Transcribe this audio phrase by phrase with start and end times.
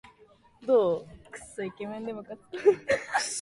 [0.03, 2.57] 彼の行動を理解していた人も誰もいなかった